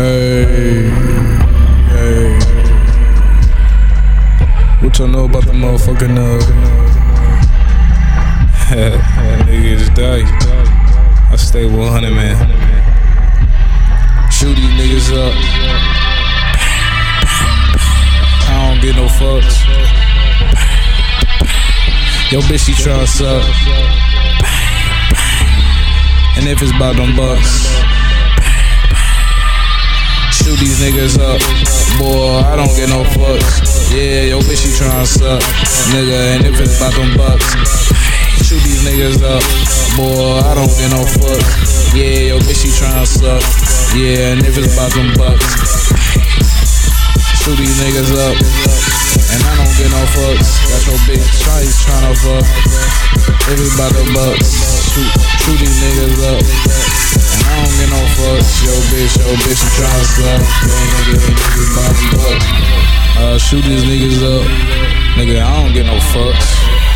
[0.00, 0.88] Hey,
[1.92, 2.32] hey.
[4.80, 6.40] What y'all know about the motherfucking uh?
[9.44, 10.24] niggas die.
[11.30, 12.34] I stay 100 man.
[14.32, 15.34] Shoot these niggas up.
[18.48, 19.56] I don't get no fucks.
[22.32, 23.44] Yo, bitch, she tryna suck.
[26.38, 27.89] And if it's about them bucks,
[30.44, 31.40] shoot these niggas up.
[32.00, 33.92] Boy, I don't get no fucks.
[33.92, 35.42] Yeah, yo, bitch, she tryna suck.
[35.92, 37.44] Nigga, and if it's about them bucks,
[38.46, 39.42] shoot these niggas up.
[39.96, 41.92] Boy, I don't get no fucks.
[41.92, 43.42] Yeah, yo, bitch, she tryna suck.
[43.92, 45.44] Yeah, and if it's about them bucks,
[47.42, 48.36] shoot these niggas up.
[49.30, 50.48] And I don't get no fucks.
[50.70, 52.46] Got your bitch trying tryna fuck.
[53.50, 55.10] If it's about them bucks, shoot,
[55.46, 56.42] shoot these niggas up.
[56.42, 58.50] And I don't get no fucks.
[58.66, 60.42] Yo bitch, yo bitch, you tryna suck.
[60.66, 62.46] Yo nigga, niggas about the bucks.
[63.20, 64.46] Uh, shoot these niggas up.
[65.16, 66.89] Nigga, I don't get no fucks.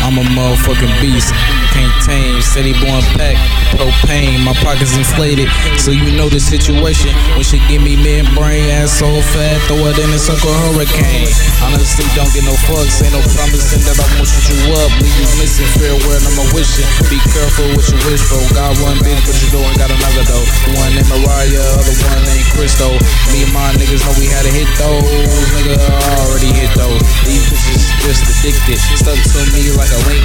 [0.00, 1.30] I'm a motherfucking beast,
[1.76, 2.40] can't tame.
[2.42, 3.36] Steady born pack,
[3.76, 4.42] propane.
[4.42, 7.12] My pockets inflated, so you know the situation.
[7.36, 11.30] When she give me mid brain, so fat, throw it in a circle hurricane.
[11.62, 14.90] Honestly, don't get no fucks, ain't no promising that I won't shoot you up.
[14.98, 16.88] Leave you missing, farewell, no more wishing.
[17.12, 18.40] Be careful what you wish for.
[18.56, 20.46] Got one bitch, but you doing got another though.
[20.80, 22.96] One named Mariah, other one named Christo.
[23.30, 24.99] Me and my niggas know we had a hit those.
[28.40, 30.24] Addicted, stuck to me like a link.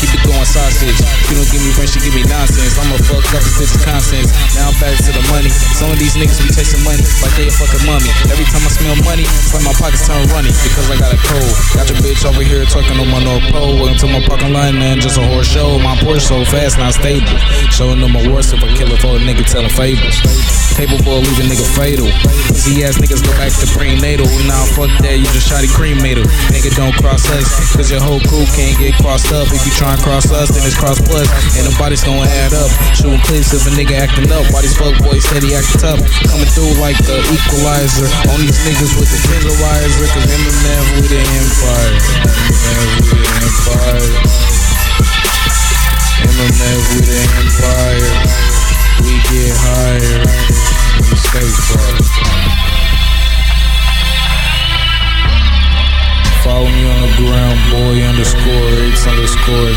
[0.00, 1.00] Keep it going sausage.
[1.32, 2.76] You don't give me rent, you give me nonsense.
[2.76, 4.28] I'ma fuck up this bitch's conscience.
[4.52, 5.48] Now I'm back to the money.
[5.48, 8.12] Some of these niggas be chasing money like they a fucking mummy.
[8.28, 11.20] Every time I smell money, it's like my pockets turn runny because I got a
[11.24, 11.52] cold.
[11.72, 13.80] Got your bitch over here talking on my North Pole.
[13.80, 15.00] Welcome to my parking line, man.
[15.00, 15.80] Just a horse show.
[15.80, 17.32] My Porsche so fast, not stable.
[17.72, 18.68] Showing them my worst if I
[19.00, 20.20] for a nigga telling fables.
[20.76, 22.10] Capable of leaving nigga fatal.
[22.64, 24.24] Pussy ass niggas go back to prenatal.
[24.48, 26.24] Nah, fuck that, you just shotty cremated.
[26.48, 27.44] Nigga don't cross us,
[27.76, 29.44] cause your whole crew can't get crossed up.
[29.52, 31.28] If you try and cross us, then it's cross plus.
[31.60, 32.72] And nobody's gonna add up.
[32.96, 34.48] Shooting clips if a nigga acting up.
[34.48, 36.00] Why these fuck boys steady acting tough?
[36.24, 38.08] Coming through like the equalizer.
[38.32, 40.08] On these niggas with the tenderizer.
[40.16, 41.20] Cause Eminem with the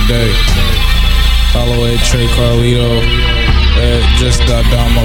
[0.08, 0.32] day.
[1.52, 3.04] Follow at Trey Carlito
[3.76, 5.04] at just Damo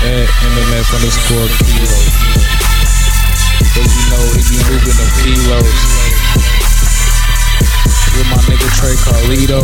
[0.00, 2.00] at eh, internet underscore kilo.
[3.76, 5.76] Cause you know he be moving them kilos.
[8.16, 9.60] With my nigga Trey Carlito